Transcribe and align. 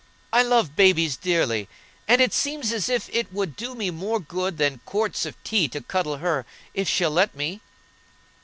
I 0.33 0.41
love 0.41 0.75
babies 0.75 1.15
dearly, 1.15 1.69
and 2.07 2.21
it 2.21 2.33
seems 2.33 2.73
as 2.73 2.89
if 2.89 3.07
it 3.13 3.31
would 3.31 3.55
do 3.55 3.75
me 3.75 3.91
more 3.91 4.19
good 4.19 4.57
than 4.57 4.81
quarts 4.83 5.27
of 5.27 5.35
tea 5.43 5.67
to 5.67 5.81
cuddle 5.81 6.17
her, 6.17 6.43
if 6.73 6.89
she'll 6.89 7.11
let 7.11 7.35
me." 7.35 7.61